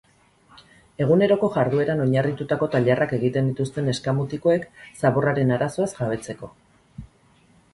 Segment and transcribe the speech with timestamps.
[1.05, 4.67] Eguneroko jardueran oinarritutako tailerrak egiten dituzte neska-mutikoek
[5.05, 6.51] zaborraren arazoaz jabetzeko.